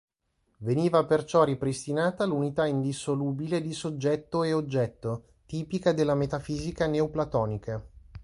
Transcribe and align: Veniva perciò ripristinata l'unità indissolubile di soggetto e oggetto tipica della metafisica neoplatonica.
Veniva 0.61 1.05
perciò 1.05 1.43
ripristinata 1.43 2.25
l'unità 2.25 2.65
indissolubile 2.65 3.61
di 3.61 3.71
soggetto 3.71 4.41
e 4.41 4.51
oggetto 4.51 5.25
tipica 5.45 5.91
della 5.93 6.15
metafisica 6.15 6.87
neoplatonica. 6.87 7.87